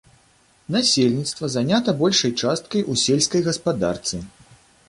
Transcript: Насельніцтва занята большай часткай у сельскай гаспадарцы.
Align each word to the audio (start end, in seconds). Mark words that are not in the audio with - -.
Насельніцтва 0.75 1.49
занята 1.55 1.95
большай 2.01 2.31
часткай 2.47 2.81
у 2.95 2.99
сельскай 3.05 3.45
гаспадарцы. 3.53 4.25